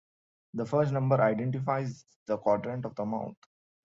[0.55, 3.35] The first number identifies the quadrant of the mouth.